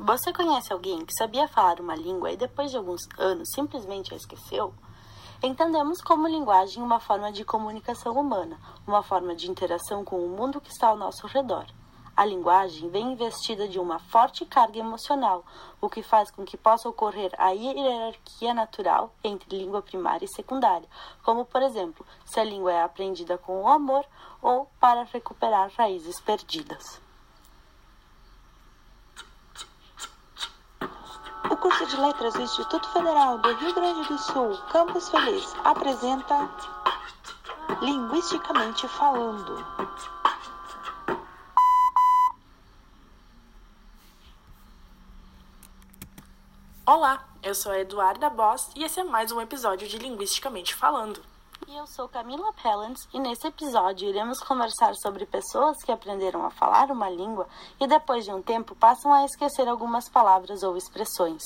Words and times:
Você 0.00 0.32
conhece 0.32 0.72
alguém 0.72 1.04
que 1.04 1.12
sabia 1.12 1.48
falar 1.48 1.80
uma 1.80 1.96
língua 1.96 2.30
e 2.30 2.36
depois 2.36 2.70
de 2.70 2.76
alguns 2.76 3.00
anos 3.18 3.48
simplesmente 3.52 4.14
a 4.14 4.16
esqueceu? 4.16 4.72
Entendemos 5.42 6.00
como 6.00 6.28
linguagem 6.28 6.80
uma 6.80 7.00
forma 7.00 7.32
de 7.32 7.44
comunicação 7.44 8.12
humana, 8.12 8.60
uma 8.86 9.02
forma 9.02 9.34
de 9.34 9.50
interação 9.50 10.04
com 10.04 10.24
o 10.24 10.28
mundo 10.28 10.60
que 10.60 10.70
está 10.70 10.86
ao 10.86 10.96
nosso 10.96 11.26
redor. 11.26 11.66
A 12.16 12.24
linguagem 12.24 12.88
vem 12.90 13.14
investida 13.14 13.66
de 13.66 13.80
uma 13.80 13.98
forte 13.98 14.46
carga 14.46 14.78
emocional, 14.78 15.44
o 15.80 15.90
que 15.90 16.00
faz 16.00 16.30
com 16.30 16.44
que 16.44 16.56
possa 16.56 16.88
ocorrer 16.88 17.32
a 17.36 17.50
hierarquia 17.50 18.54
natural 18.54 19.12
entre 19.24 19.58
língua 19.58 19.82
primária 19.82 20.26
e 20.26 20.32
secundária, 20.32 20.88
como, 21.24 21.44
por 21.44 21.60
exemplo, 21.60 22.06
se 22.24 22.38
a 22.38 22.44
língua 22.44 22.72
é 22.72 22.82
aprendida 22.84 23.36
com 23.36 23.62
o 23.62 23.68
amor 23.68 24.06
ou 24.40 24.70
para 24.78 25.02
recuperar 25.02 25.72
raízes 25.76 26.20
perdidas. 26.20 27.07
Curso 31.60 31.86
de 31.86 31.96
Letras 31.96 32.34
do 32.34 32.42
Instituto 32.42 32.88
Federal 32.90 33.38
do 33.38 33.54
Rio 33.54 33.74
Grande 33.74 34.08
do 34.08 34.18
Sul, 34.18 34.56
Campus 34.70 35.08
Feliz, 35.08 35.54
apresenta 35.64 36.48
Linguisticamente 37.80 38.86
Falando. 38.88 39.66
Olá, 46.86 47.28
eu 47.42 47.54
sou 47.54 47.72
a 47.72 47.80
Eduarda 47.80 48.30
Boss 48.30 48.70
e 48.74 48.84
esse 48.84 49.00
é 49.00 49.04
mais 49.04 49.32
um 49.32 49.40
episódio 49.40 49.88
de 49.88 49.98
Linguisticamente 49.98 50.74
Falando. 50.74 51.20
E 51.66 51.76
eu 51.76 51.86
sou 51.86 52.08
Camila 52.08 52.52
Pellens 52.62 53.08
e 53.12 53.18
nesse 53.18 53.46
episódio 53.46 54.08
iremos 54.08 54.40
conversar 54.40 54.94
sobre 54.94 55.26
pessoas 55.26 55.76
que 55.82 55.92
aprenderam 55.92 56.44
a 56.44 56.50
falar 56.50 56.90
uma 56.90 57.10
língua 57.10 57.46
e 57.80 57.86
depois 57.86 58.24
de 58.24 58.32
um 58.32 58.40
tempo 58.40 58.74
passam 58.74 59.12
a 59.12 59.24
esquecer 59.24 59.68
algumas 59.68 60.08
palavras 60.08 60.62
ou 60.62 60.76
expressões. 60.76 61.42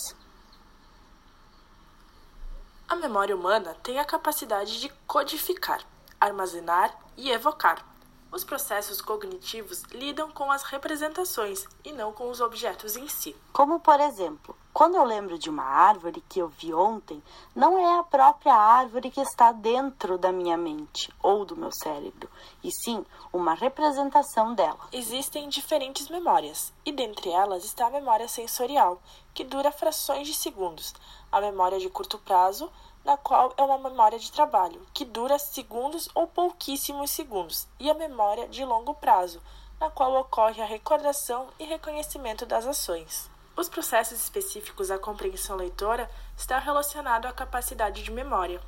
A 2.89 2.95
memória 2.95 3.35
humana 3.35 3.75
tem 3.83 3.99
a 3.99 4.05
capacidade 4.05 4.81
de 4.81 4.89
codificar, 5.07 5.81
armazenar 6.21 6.95
e 7.17 7.31
evocar. 7.31 7.92
Os 8.33 8.45
processos 8.45 9.03
cognitivos 9.03 9.83
lidam 9.93 10.31
com 10.31 10.51
as 10.51 10.63
representações 10.63 11.67
e 11.85 11.93
não 11.93 12.15
com 12.15 12.31
os 12.31 12.41
objetos 12.41 12.97
em 12.97 13.07
si. 13.07 13.37
Como, 13.53 13.79
por 13.79 14.01
exemplo, 14.01 14.57
quando 14.73 14.97
eu 14.97 15.05
lembro 15.05 15.39
de 15.39 15.51
uma 15.51 15.63
árvore 15.63 16.25
que 16.27 16.39
eu 16.39 16.49
vi 16.49 16.73
ontem, 16.73 17.23
não 17.55 17.79
é 17.79 17.99
a 17.99 18.03
própria 18.03 18.55
árvore 18.55 19.11
que 19.11 19.21
está 19.21 19.53
dentro 19.53 20.17
da 20.17 20.33
minha 20.33 20.57
mente 20.57 21.13
ou 21.23 21.45
do 21.45 21.55
meu 21.55 21.71
cérebro, 21.71 22.27
e 22.65 22.73
sim 22.73 23.05
uma 23.31 23.53
representação 23.53 24.55
dela. 24.55 24.89
Existem 24.91 25.47
diferentes 25.51 26.09
memórias, 26.09 26.73
e 26.87 26.91
dentre 26.91 27.29
elas 27.29 27.67
está 27.67 27.89
a 27.89 27.91
memória 27.91 28.29
sensorial, 28.29 29.03
que 29.35 29.45
dura 29.45 29.71
frações 29.71 30.27
de 30.27 30.33
segundos, 30.33 30.95
a 31.31 31.39
memória 31.39 31.79
de 31.79 31.91
curto 31.91 32.17
prazo, 32.17 32.73
na 33.05 33.17
qual 33.17 33.53
é 33.57 33.63
uma 33.63 33.79
memória 33.79 34.19
de 34.19 34.31
trabalho, 34.31 34.87
que 34.93 35.05
dura 35.05 35.39
segundos 35.39 36.09
ou 36.15 36.27
pouquíssimos 36.27 37.11
segundos, 37.11 37.67
e 37.79 37.91
a 37.91 37.95
memória 37.95 38.49
de 38.49 38.65
longo 38.65 38.95
prazo, 38.95 39.41
na 39.81 39.91
qual 39.91 40.15
ocorre 40.15 40.63
a 40.63 40.67
recordação 40.67 41.49
e 41.59 41.65
reconhecimento 41.65 42.47
das 42.47 42.67
ações. 42.67 43.31
Os 43.57 43.69
processos 43.69 44.19
específicos 44.19 44.91
à 44.91 44.99
compreensão 44.99 45.57
leitora 45.57 46.11
estão 46.37 46.59
relacionados 46.61 47.29
à 47.29 47.33
capacidade 47.33 48.03
de 48.03 48.11
memória. 48.11 48.63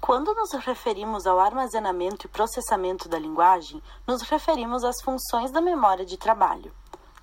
Quando 0.00 0.34
nos 0.34 0.52
referimos 0.52 1.26
ao 1.26 1.38
armazenamento 1.38 2.26
e 2.26 2.28
processamento 2.28 3.08
da 3.08 3.18
linguagem, 3.18 3.82
nos 4.06 4.22
referimos 4.22 4.84
às 4.84 5.00
funções 5.00 5.50
da 5.50 5.60
memória 5.60 6.04
de 6.04 6.16
trabalho. 6.16 6.74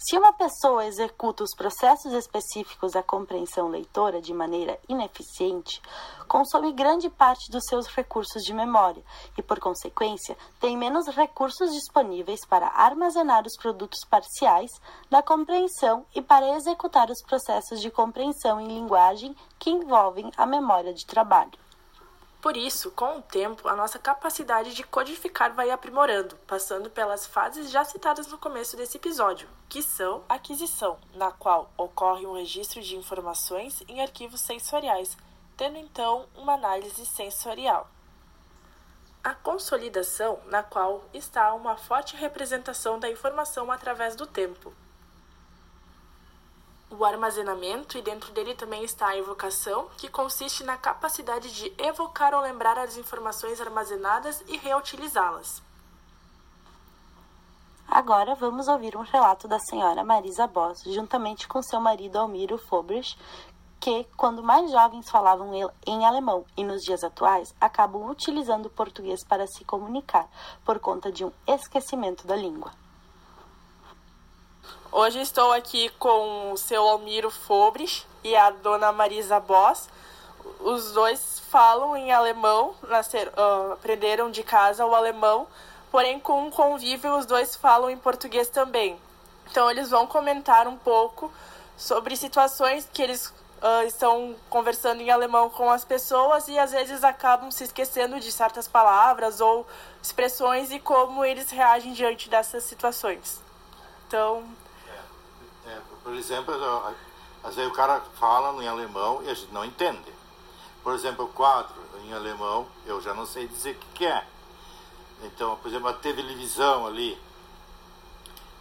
Se 0.04 0.18
uma 0.18 0.34
pessoa 0.34 0.88
executa 0.88 1.44
os 1.44 1.54
processos 1.56 2.12
específicos 2.14 2.94
da 2.94 3.04
compreensão 3.04 3.68
leitora 3.68 4.20
de 4.20 4.34
maneira 4.34 4.80
ineficiente, 4.90 5.80
consome 6.28 6.74
grande 6.74 7.08
parte 7.08 7.52
dos 7.52 7.64
seus 7.66 7.86
recursos 7.86 8.44
de 8.44 8.52
memória 8.52 9.04
e, 9.38 9.44
por 9.44 9.60
consequência, 9.60 10.36
tem 10.60 10.76
menos 10.76 11.06
recursos 11.06 11.72
disponíveis 11.72 12.44
para 12.44 12.70
armazenar 12.70 13.46
os 13.46 13.56
produtos 13.56 14.00
parciais 14.10 14.72
da 15.08 15.22
compreensão 15.22 16.04
e 16.16 16.22
para 16.22 16.56
executar 16.56 17.12
os 17.12 17.22
processos 17.22 17.80
de 17.80 17.92
compreensão 17.92 18.60
em 18.60 18.70
linguagem 18.70 19.36
que 19.60 19.70
envolvem 19.70 20.32
a 20.36 20.48
memória 20.48 20.96
de 20.96 21.06
trabalho. 21.06 21.60
Por 22.42 22.58
isso, 22.58 22.90
com 22.90 23.20
o 23.20 23.22
tempo, 23.22 23.68
a 23.68 23.76
nossa 23.76 24.00
capacidade 24.00 24.74
de 24.74 24.84
codificar 24.84 25.54
vai 25.54 25.70
aprimorando, 25.70 26.36
passando 26.48 26.90
pelas 26.90 27.24
fases 27.28 27.70
já 27.70 27.84
citadas 27.86 28.26
no 28.26 28.40
começo 28.40 28.76
desse 28.76 28.98
episódio, 28.98 29.48
que 29.72 29.82
são 29.82 30.22
aquisição, 30.28 31.00
na 31.14 31.32
qual 31.32 31.72
ocorre 31.78 32.28
um 32.28 32.34
registro 32.34 32.82
de 32.82 32.98
informações 32.98 33.82
em 33.88 34.02
arquivos 34.02 34.42
sensoriais, 34.42 35.18
tendo 35.56 35.78
então 35.78 36.28
uma 36.36 36.56
análise 36.56 37.06
sensorial. 37.06 37.90
A 39.24 39.34
consolidação, 39.34 40.42
na 40.48 40.62
qual 40.62 41.06
está 41.14 41.54
uma 41.54 41.78
forte 41.78 42.18
representação 42.18 43.00
da 43.00 43.10
informação 43.10 43.72
através 43.72 44.14
do 44.14 44.28
tempo, 44.28 44.74
o 46.90 47.06
armazenamento 47.06 47.98
e 47.98 48.02
dentro 48.02 48.34
dele 48.34 48.54
também 48.54 48.84
está 48.84 49.08
a 49.08 49.18
evocação, 49.18 49.90
que 49.96 50.10
consiste 50.10 50.66
na 50.66 50.76
capacidade 50.76 51.50
de 51.50 51.74
evocar 51.78 52.34
ou 52.34 52.42
lembrar 52.42 52.78
as 52.78 52.98
informações 52.98 53.62
armazenadas 53.62 54.44
e 54.50 54.58
reutilizá-las. 54.58 55.64
Agora 57.94 58.36
vamos 58.36 58.70
ouvir 58.70 58.96
um 58.96 59.02
relato 59.02 59.50
da 59.50 59.60
senhora 59.60 60.02
Marisa 60.02 60.48
Boss, 60.48 60.82
juntamente 60.86 61.46
com 61.46 61.62
seu 61.62 61.82
marido 61.82 62.16
Almiro 62.16 62.58
Fobrich, 62.58 63.18
que, 63.82 64.08
quando 64.16 64.42
mais 64.42 64.72
jovens 64.72 65.10
falavam 65.10 65.52
em 65.86 66.06
alemão 66.06 66.46
e 66.56 66.64
nos 66.64 66.84
dias 66.84 67.04
atuais 67.04 67.54
acabam 67.60 68.10
utilizando 68.10 68.68
o 68.68 68.70
português 68.70 69.26
para 69.26 69.46
se 69.46 69.66
comunicar, 69.66 70.30
por 70.64 70.80
conta 70.80 71.12
de 71.12 71.26
um 71.26 71.34
esquecimento 71.46 72.26
da 72.26 72.34
língua. 72.34 72.72
Hoje 74.90 75.20
estou 75.20 75.52
aqui 75.52 75.90
com 76.00 76.54
o 76.54 76.58
seu 76.58 76.88
Almiro 76.88 77.30
Fobres 77.30 78.08
e 78.24 78.34
a 78.34 78.52
dona 78.52 78.94
Marisa 78.94 79.38
Boss. 79.42 79.90
Os 80.62 80.94
dois 80.94 81.42
falam 81.50 81.98
em 81.98 82.14
alemão, 82.14 82.74
nascer, 82.88 83.28
uh, 83.28 83.74
aprenderam 83.74 84.32
de 84.32 84.44
casa 84.44 84.86
o 84.86 84.96
alemão, 84.96 85.46
porém 85.92 86.20
com 86.20 86.48
um 86.48 86.50
convívio 86.50 87.18
os 87.18 87.26
dois 87.26 87.56
falam 87.56 87.90
em 87.90 87.98
português 87.98 88.50
também. 88.50 88.98
Então 89.50 89.70
eles 89.70 89.90
vão 89.90 90.08
comentar 90.08 90.68
um 90.68 90.78
pouco 90.78 91.32
sobre 91.76 92.16
situações 92.16 92.88
que 92.92 93.02
eles 93.02 93.28
uh, 93.62 93.86
estão 93.86 94.36
conversando 94.50 95.02
em 95.02 95.12
alemão 95.12 95.50
com 95.50 95.70
as 95.70 95.84
pessoas 95.84 96.48
e 96.48 96.58
às 96.58 96.72
vezes 96.72 97.04
acabam 97.04 97.52
se 97.52 97.64
esquecendo 97.64 98.20
de 98.20 98.32
certas 98.32 98.68
palavras 98.68 99.42
ou 99.42 99.68
expressões 100.02 100.72
e 100.72 100.80
como 100.80 101.24
eles 101.26 101.50
reagem 101.50 101.94
diante 101.94 102.30
dessas 102.30 102.64
situações. 102.64 103.42
Então, 104.08 104.44
é, 105.68 105.78
por 106.04 106.14
exemplo, 106.14 106.54
às 107.44 107.56
vezes 107.56 107.72
o 107.72 107.76
cara 107.76 108.02
fala 108.20 108.62
em 108.64 108.68
alemão 108.68 109.22
e 109.24 109.30
a 109.30 109.34
gente 109.34 109.54
não 109.54 109.66
entende. 109.66 110.12
Por 110.84 110.94
exemplo, 110.94 111.28
quadro 111.28 111.76
em 112.04 112.14
alemão, 112.14 112.68
eu 112.86 113.00
já 113.02 113.14
não 113.14 113.26
sei 113.26 113.48
dizer 113.48 113.76
o 113.76 113.76
que, 113.76 113.88
que 113.94 114.06
é. 114.06 114.26
Então, 115.22 115.56
por 115.58 115.68
exemplo, 115.68 115.88
a 115.88 115.94
televisão 115.94 116.88
ali, 116.88 117.18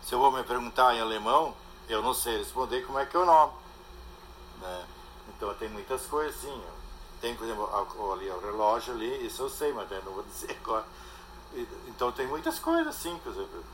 se 0.03 0.15
eu 0.15 0.19
vou 0.19 0.31
me 0.31 0.43
perguntar 0.43 0.95
em 0.95 1.01
alemão, 1.01 1.55
eu 1.89 2.03
não 2.03 2.15
sei 2.15 2.39
responder 2.39 2.83
como 2.83 2.99
é 2.99 3.07
que 3.07 3.17
é 3.17 3.21
o 3.21 3.25
nome. 3.25 3.53
Né? 4.61 4.87
Então, 5.29 5.55
tem 5.55 5.69
muitas 5.69 6.07
coisas 6.07 6.37
assim. 6.37 6.63
Tem, 7.21 7.35
por 7.35 7.45
exemplo, 7.45 8.13
ali, 8.13 8.31
o 8.31 8.41
relógio 8.41 8.95
ali, 8.95 9.27
isso 9.27 9.43
eu 9.43 9.51
sei, 9.51 9.73
mas 9.73 9.91
eu 9.91 10.03
não 10.05 10.13
vou 10.13 10.23
dizer 10.31 10.59
agora. 10.63 10.87
Então, 11.89 12.13
tem 12.13 12.27
muitas 12.27 12.59
coisas 12.59 12.89
assim, 12.89 13.19
por 13.19 13.33
exemplo, 13.33 13.65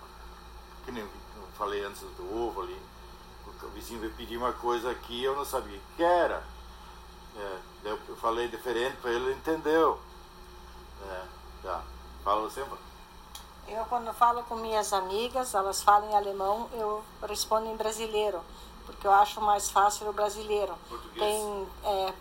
que 0.84 0.92
nem 0.92 1.03
eu 1.03 1.08
falei 1.58 1.84
antes 1.84 2.00
do 2.00 2.36
ovo 2.36 2.62
ali 2.62 2.78
o 3.65 3.68
vizinho 3.71 4.00
veio 4.00 4.12
pedir 4.12 4.36
uma 4.36 4.53
coisa 4.53 4.91
aqui 4.91 5.24
eu 5.24 5.36
não 5.36 5.44
sabia 5.44 5.78
o 5.78 5.97
que 5.97 6.03
era. 6.03 6.42
É, 7.36 7.59
eu 7.84 7.98
falei 8.16 8.48
diferente 8.48 8.97
para 8.97 9.10
ele, 9.10 9.27
ele 9.27 9.34
entendeu. 9.34 10.00
É, 11.09 11.22
tá. 11.62 11.83
Fala 12.26 12.40
você, 12.40 12.60
Eu, 13.68 13.84
quando 13.84 14.12
falo 14.12 14.42
com 14.48 14.56
minhas 14.56 14.92
amigas, 14.92 15.54
elas 15.54 15.80
falam 15.80 16.10
em 16.10 16.14
alemão, 16.16 16.68
eu 16.72 17.04
respondo 17.22 17.68
em 17.68 17.76
brasileiro, 17.76 18.40
porque 18.84 19.06
eu 19.06 19.12
acho 19.12 19.40
mais 19.40 19.70
fácil 19.70 20.08
o 20.08 20.12
brasileiro. 20.12 20.74
Português? 20.88 21.20
Tem, 21.20 21.68
é, 21.84 22.14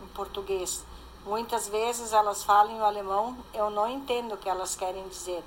em 0.00 0.06
português. 0.14 0.84
Muitas 1.26 1.66
vezes 1.66 2.12
elas 2.12 2.44
falam 2.44 2.70
em 2.70 2.80
alemão, 2.80 3.36
eu 3.52 3.68
não 3.68 3.90
entendo 3.90 4.36
o 4.36 4.38
que 4.38 4.48
elas 4.48 4.76
querem 4.76 5.08
dizer. 5.08 5.42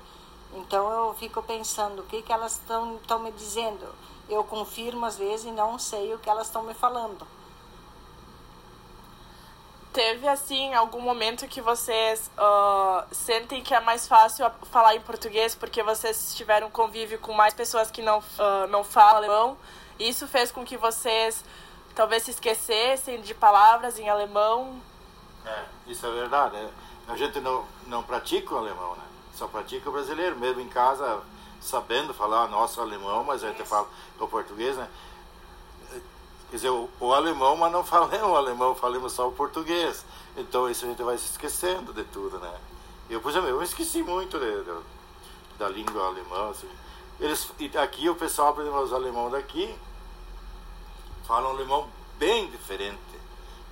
Então 0.56 0.90
eu 0.90 1.14
fico 1.14 1.42
pensando 1.42 2.00
o 2.00 2.04
que, 2.04 2.20
que 2.20 2.34
elas 2.34 2.60
estão 2.60 3.18
me 3.18 3.32
dizendo 3.32 3.88
eu 4.28 4.44
confirmo 4.44 5.06
às 5.06 5.16
vezes 5.16 5.46
e 5.46 5.52
não 5.52 5.78
sei 5.78 6.12
o 6.12 6.18
que 6.18 6.28
elas 6.28 6.48
estão 6.48 6.62
me 6.62 6.74
falando. 6.74 7.26
Teve, 9.92 10.26
assim, 10.26 10.72
algum 10.72 11.00
momento 11.00 11.46
que 11.46 11.60
vocês 11.60 12.30
uh, 12.38 13.04
sentem 13.14 13.62
que 13.62 13.74
é 13.74 13.80
mais 13.80 14.08
fácil 14.08 14.50
falar 14.70 14.94
em 14.94 15.00
português 15.00 15.54
porque 15.54 15.82
vocês 15.82 16.34
tiveram 16.34 16.70
convívio 16.70 17.18
com 17.18 17.34
mais 17.34 17.52
pessoas 17.52 17.90
que 17.90 18.00
não, 18.00 18.18
uh, 18.20 18.66
não 18.70 18.82
falam 18.82 19.16
alemão 19.16 19.58
Isso 19.98 20.26
fez 20.26 20.50
com 20.50 20.64
que 20.64 20.78
vocês 20.78 21.44
talvez 21.94 22.22
se 22.22 22.30
esquecessem 22.30 23.20
de 23.20 23.34
palavras 23.34 23.98
em 23.98 24.08
alemão? 24.08 24.80
É, 25.44 25.64
isso 25.86 26.06
é 26.06 26.10
verdade. 26.10 26.56
É. 26.56 26.68
A 27.08 27.16
gente 27.16 27.38
não, 27.40 27.66
não 27.86 28.02
pratica 28.02 28.54
o 28.54 28.58
alemão, 28.58 28.94
né? 28.96 29.04
Só 29.34 29.46
pratica 29.46 29.88
o 29.88 29.92
brasileiro, 29.92 30.36
mesmo 30.38 30.60
em 30.60 30.68
casa, 30.68 31.20
sabendo 31.60 32.14
falar 32.14 32.48
nosso 32.48 32.80
alemão, 32.80 33.24
mas 33.24 33.44
a 33.44 33.48
gente 33.48 33.64
fala 33.64 33.86
o 34.18 34.26
português, 34.26 34.76
né? 34.76 34.88
Quer 36.52 36.56
dizer, 36.56 36.68
o, 36.68 36.86
o 37.00 37.14
alemão, 37.14 37.56
mas 37.56 37.72
não 37.72 37.82
falamos 37.82 38.36
alemão, 38.36 38.74
falamos 38.74 39.14
só 39.14 39.26
o 39.26 39.32
português. 39.32 40.04
Então 40.36 40.68
isso 40.68 40.84
a 40.84 40.88
gente 40.88 41.02
vai 41.02 41.16
se 41.16 41.30
esquecendo 41.30 41.94
de 41.94 42.04
tudo, 42.04 42.38
né? 42.38 42.54
Eu, 43.08 43.22
por 43.22 43.30
exemplo, 43.30 43.48
eu 43.48 43.62
esqueci 43.62 44.02
muito 44.02 44.38
de, 44.38 44.62
de, 44.62 45.58
da 45.58 45.66
língua 45.70 46.08
alemã. 46.08 46.50
Assim. 46.50 46.68
Eles, 47.18 47.50
aqui 47.80 48.06
o 48.10 48.14
pessoal, 48.14 48.52
por 48.52 48.60
exemplo, 48.60 48.82
os 48.82 48.92
alemãos 48.92 49.32
daqui 49.32 49.74
falam 51.26 51.52
alemão 51.52 51.88
bem 52.18 52.50
diferente 52.50 52.98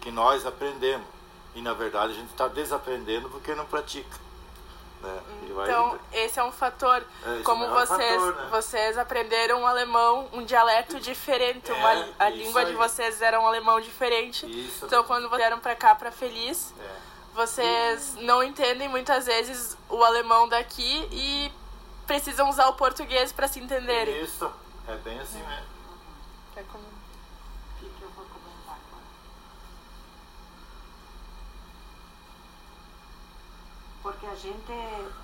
que 0.00 0.10
nós 0.10 0.46
aprendemos. 0.46 1.06
E 1.54 1.60
na 1.60 1.74
verdade 1.74 2.14
a 2.14 2.16
gente 2.16 2.30
está 2.30 2.48
desaprendendo 2.48 3.28
porque 3.28 3.54
não 3.54 3.66
pratica. 3.66 4.18
Né? 5.02 5.20
Então, 5.62 5.98
esse 6.12 6.38
é 6.38 6.44
um 6.44 6.52
fator. 6.52 7.02
É, 7.24 7.42
Como 7.42 7.64
é 7.64 7.68
vocês, 7.68 8.20
fator, 8.20 8.34
né? 8.34 8.48
vocês 8.50 8.98
aprenderam 8.98 9.62
um 9.62 9.66
alemão, 9.66 10.28
um 10.32 10.44
dialeto 10.44 11.00
diferente, 11.00 11.70
é, 11.70 11.74
uma, 11.74 12.08
a 12.18 12.28
língua 12.28 12.60
aí. 12.62 12.66
de 12.66 12.72
vocês 12.74 13.20
era 13.22 13.40
um 13.40 13.46
alemão 13.46 13.80
diferente. 13.80 14.46
Isso. 14.46 14.86
Então, 14.86 15.02
quando 15.04 15.28
vieram 15.30 15.58
para 15.58 15.74
cá, 15.74 15.94
para 15.94 16.10
Feliz, 16.10 16.74
é. 16.78 16.90
vocês 17.34 18.14
não 18.20 18.42
entendem 18.42 18.88
muitas 18.88 19.26
vezes 19.26 19.76
o 19.88 20.02
alemão 20.04 20.48
daqui 20.48 21.08
e 21.10 21.50
precisam 22.06 22.48
usar 22.48 22.68
o 22.68 22.74
português 22.74 23.32
para 23.32 23.48
se 23.48 23.60
entenderem. 23.60 24.22
Isso, 24.22 24.50
é 24.86 24.96
bem 24.96 25.18
assim 25.18 25.38
mesmo. 25.38 25.66
É 26.56 26.62
como... 26.64 26.99
porque 34.02 34.26
a 34.26 34.34
gente 34.34 34.72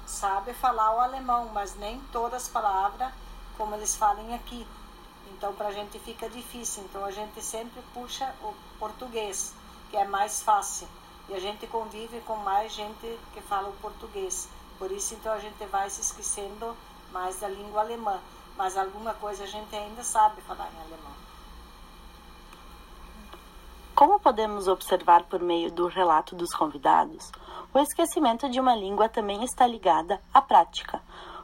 sabe 0.06 0.52
falar 0.54 0.94
o 0.94 1.00
alemão, 1.00 1.48
mas 1.52 1.74
nem 1.76 2.00
todas 2.12 2.42
as 2.42 2.48
palavras 2.48 3.12
como 3.56 3.74
eles 3.74 3.96
falam 3.96 4.34
aqui. 4.34 4.66
Então, 5.32 5.52
para 5.54 5.68
a 5.68 5.72
gente 5.72 5.98
fica 5.98 6.28
difícil. 6.28 6.84
Então, 6.84 7.04
a 7.04 7.10
gente 7.10 7.42
sempre 7.42 7.82
puxa 7.92 8.32
o 8.42 8.54
português, 8.78 9.54
que 9.90 9.96
é 9.96 10.04
mais 10.04 10.42
fácil. 10.42 10.86
E 11.28 11.34
a 11.34 11.40
gente 11.40 11.66
convive 11.66 12.20
com 12.20 12.36
mais 12.36 12.72
gente 12.72 13.18
que 13.32 13.40
fala 13.40 13.68
o 13.68 13.72
português. 13.74 14.48
Por 14.78 14.90
isso, 14.92 15.14
então, 15.14 15.32
a 15.32 15.38
gente 15.38 15.64
vai 15.66 15.88
se 15.90 16.00
esquecendo 16.00 16.76
mais 17.12 17.40
da 17.40 17.48
língua 17.48 17.80
alemã. 17.80 18.20
Mas 18.56 18.76
alguma 18.76 19.14
coisa 19.14 19.44
a 19.44 19.46
gente 19.46 19.74
ainda 19.74 20.04
sabe 20.04 20.40
falar 20.42 20.70
em 20.72 20.80
alemão. 20.80 21.12
Como 23.96 24.20
podemos 24.20 24.68
observar 24.68 25.22
por 25.24 25.40
meio 25.40 25.72
do 25.72 25.86
relato 25.86 26.36
dos 26.36 26.54
convidados, 26.54 27.32
o 27.72 27.78
esquecimento 27.78 28.46
de 28.46 28.60
uma 28.60 28.76
língua 28.76 29.08
também 29.08 29.42
está 29.42 29.66
ligada 29.66 30.20
à 30.34 30.42
prática. 30.42 31.00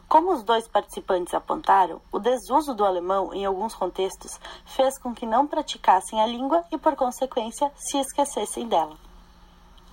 Como 0.06 0.30
os 0.30 0.42
dois 0.42 0.68
participantes 0.68 1.32
apontaram, 1.32 2.02
o 2.12 2.18
desuso 2.18 2.74
do 2.74 2.84
alemão 2.84 3.32
em 3.32 3.46
alguns 3.46 3.74
contextos 3.74 4.38
fez 4.66 4.98
com 4.98 5.14
que 5.14 5.24
não 5.24 5.46
praticassem 5.46 6.20
a 6.20 6.26
língua 6.26 6.62
e, 6.70 6.76
por 6.76 6.94
consequência, 6.94 7.72
se 7.74 7.96
esquecessem 7.96 8.68
dela. 8.68 8.98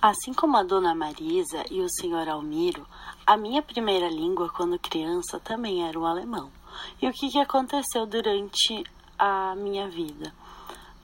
Assim 0.02 0.34
como 0.34 0.58
a 0.58 0.62
dona 0.62 0.94
Marisa 0.94 1.64
e 1.70 1.80
o 1.80 1.88
senhor 1.88 2.28
Almiro, 2.28 2.86
a 3.26 3.38
minha 3.38 3.62
primeira 3.62 4.10
língua 4.10 4.50
quando 4.54 4.78
criança 4.78 5.40
também 5.40 5.88
era 5.88 5.98
o 5.98 6.04
alemão. 6.04 6.50
E 7.00 7.08
o 7.08 7.12
que, 7.14 7.30
que 7.30 7.38
aconteceu 7.38 8.04
durante 8.04 8.84
a 9.18 9.54
minha 9.56 9.88
vida? 9.88 10.30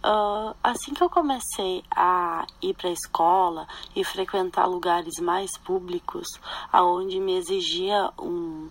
Uh, 0.07 0.55
assim 0.63 0.95
que 0.95 1.03
eu 1.03 1.11
comecei 1.11 1.83
a 1.91 2.47
ir 2.63 2.75
para 2.75 2.89
a 2.89 2.93
escola 2.93 3.67
e 3.95 4.05
frequentar 4.05 4.65
lugares 4.67 5.19
mais 5.19 5.51
públicos, 5.59 6.29
aonde 6.73 7.19
me 7.19 7.37
exigia 7.37 8.13
um, 8.17 8.71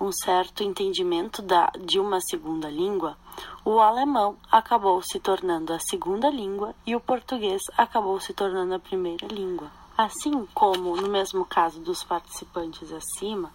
um 0.00 0.12
certo 0.12 0.62
entendimento 0.62 1.42
da, 1.42 1.68
de 1.80 1.98
uma 1.98 2.20
segunda 2.20 2.70
língua, 2.70 3.16
o 3.64 3.80
alemão 3.80 4.36
acabou 4.52 5.02
se 5.02 5.18
tornando 5.18 5.72
a 5.72 5.80
segunda 5.80 6.30
língua 6.30 6.76
e 6.86 6.94
o 6.94 7.00
português 7.00 7.62
acabou 7.76 8.20
se 8.20 8.32
tornando 8.32 8.72
a 8.74 8.78
primeira 8.78 9.26
língua. 9.26 9.68
Assim 9.98 10.46
como 10.54 10.94
no 10.94 11.08
mesmo 11.08 11.44
caso 11.44 11.80
dos 11.80 12.04
participantes 12.04 12.92
acima, 12.92 13.52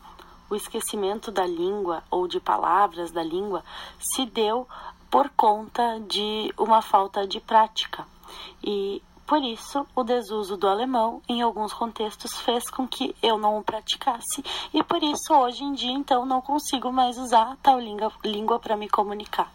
o 0.50 0.56
esquecimento 0.56 1.31
da 1.31 1.45
língua 1.45 2.03
ou 2.10 2.27
de 2.27 2.39
palavras 2.39 3.12
da 3.12 3.24
língua 3.24 3.63
se 4.00 4.25
deu 4.25 4.68
por 5.09 5.30
conta 5.30 6.00
de 6.07 6.54
uma 6.57 6.81
falta 6.81 7.27
de 7.27 7.39
prática. 7.39 8.06
E 8.63 9.01
por 9.27 9.44
isso, 9.44 9.86
o 9.94 10.06
desuso 10.06 10.56
do 10.56 10.69
alemão 10.69 11.21
em 11.27 11.42
alguns 11.42 11.74
contextos 11.74 12.39
fez 12.39 12.69
com 12.69 12.88
que 12.88 13.13
eu 13.21 13.38
não 13.38 13.57
o 13.57 13.63
praticasse 13.63 14.42
e 14.74 14.81
por 14.81 15.04
isso 15.04 15.33
hoje 15.33 15.65
em 15.65 15.74
dia 15.74 15.92
então 15.92 16.25
não 16.25 16.39
consigo 16.39 16.94
mais 16.94 17.18
usar 17.18 17.57
tal 17.62 17.77
língua 18.24 18.57
para 18.57 18.77
me 18.77 18.88
comunicar. 18.88 19.51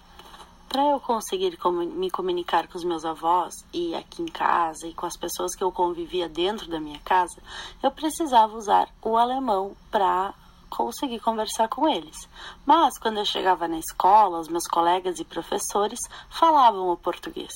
Para 0.68 0.90
eu 0.90 1.00
conseguir 1.00 1.58
me 1.94 2.10
comunicar 2.10 2.68
com 2.68 2.76
os 2.76 2.84
meus 2.84 3.04
avós 3.06 3.54
e 3.72 3.94
aqui 3.94 4.20
em 4.20 4.26
casa 4.26 4.86
e 4.86 4.92
com 4.92 5.06
as 5.06 5.16
pessoas 5.16 5.54
que 5.54 5.64
eu 5.64 5.72
convivia 5.72 6.28
dentro 6.28 6.68
da 6.68 6.78
minha 6.78 6.98
casa, 6.98 7.42
eu 7.82 7.90
precisava 7.90 8.54
usar 8.54 8.90
o 9.02 9.16
alemão 9.16 9.74
para 9.90 10.34
consegui 10.76 11.20
conversar 11.20 11.68
com 11.68 11.88
eles. 11.88 12.16
Mas 12.64 12.98
quando 12.98 13.18
eu 13.18 13.24
chegava 13.24 13.68
na 13.68 13.78
escola, 13.78 14.40
os 14.40 14.48
meus 14.48 14.66
colegas 14.66 15.20
e 15.20 15.24
professores 15.24 16.00
falavam 16.30 16.88
o 16.90 16.96
português. 16.96 17.52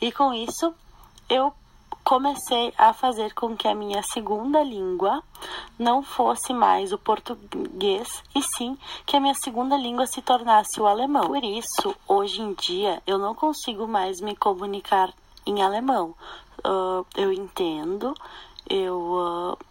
E 0.00 0.12
com 0.12 0.32
isso, 0.32 0.72
eu 1.28 1.52
comecei 2.04 2.72
a 2.78 2.92
fazer 2.92 3.34
com 3.34 3.56
que 3.56 3.68
a 3.68 3.74
minha 3.74 4.02
segunda 4.02 4.62
língua 4.62 5.22
não 5.78 6.02
fosse 6.02 6.52
mais 6.52 6.92
o 6.92 6.98
português, 6.98 8.22
e 8.34 8.42
sim 8.42 8.76
que 9.06 9.16
a 9.16 9.20
minha 9.20 9.34
segunda 9.34 9.76
língua 9.76 10.06
se 10.06 10.22
tornasse 10.22 10.80
o 10.80 10.86
alemão. 10.86 11.26
Por 11.26 11.44
isso, 11.44 11.94
hoje 12.08 12.40
em 12.40 12.54
dia, 12.54 13.02
eu 13.06 13.18
não 13.18 13.34
consigo 13.34 13.86
mais 13.86 14.20
me 14.20 14.34
comunicar 14.34 15.12
em 15.46 15.62
alemão. 15.62 16.14
Uh, 16.64 17.06
eu 17.16 17.32
entendo, 17.32 18.14
eu 18.68 18.96
uh, 18.96 19.69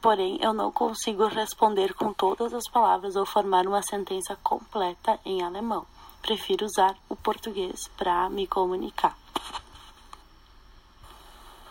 porém 0.00 0.38
eu 0.40 0.52
não 0.52 0.70
consigo 0.70 1.26
responder 1.26 1.94
com 1.94 2.12
todas 2.12 2.54
as 2.54 2.68
palavras 2.68 3.16
ou 3.16 3.26
formar 3.26 3.66
uma 3.66 3.82
sentença 3.82 4.36
completa 4.42 5.18
em 5.24 5.42
alemão. 5.42 5.86
Prefiro 6.22 6.64
usar 6.64 6.96
o 7.08 7.16
português 7.16 7.88
para 7.96 8.28
me 8.28 8.46
comunicar. 8.46 9.16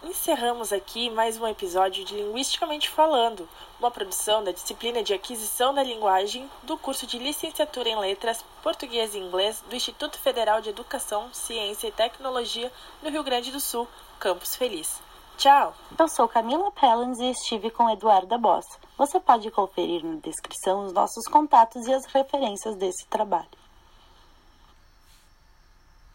Encerramos 0.03 0.71
aqui 0.71 1.09
mais 1.09 1.37
um 1.37 1.47
episódio 1.47 2.05
de 2.05 2.15
Linguisticamente 2.15 2.89
Falando, 2.89 3.47
uma 3.79 3.91
produção 3.91 4.43
da 4.43 4.51
disciplina 4.51 5.03
de 5.03 5.13
Aquisição 5.13 5.73
da 5.73 5.83
Linguagem 5.83 6.49
do 6.63 6.77
curso 6.77 7.05
de 7.05 7.17
Licenciatura 7.17 7.89
em 7.89 7.99
Letras 7.99 8.43
Português 8.63 9.15
e 9.15 9.19
Inglês 9.19 9.63
do 9.69 9.75
Instituto 9.75 10.17
Federal 10.17 10.61
de 10.61 10.69
Educação, 10.69 11.29
Ciência 11.33 11.87
e 11.87 11.91
Tecnologia 11.91 12.71
do 13.01 13.09
Rio 13.09 13.23
Grande 13.23 13.51
do 13.51 13.59
Sul, 13.59 13.87
Campus 14.19 14.55
Feliz. 14.55 15.06
Tchau! 15.37 15.71
Eu 15.99 16.07
sou 16.07 16.27
Camila 16.27 16.71
Pellens 16.71 17.19
e 17.19 17.29
estive 17.29 17.69
com 17.69 17.87
Eduardo 17.87 18.39
Boss. 18.39 18.65
Você 18.97 19.19
pode 19.19 19.51
conferir 19.51 20.03
na 20.03 20.15
descrição 20.15 20.83
os 20.83 20.91
nossos 20.91 21.27
contatos 21.27 21.85
e 21.85 21.93
as 21.93 22.07
referências 22.07 22.75
desse 22.75 23.05
trabalho. 23.07 23.47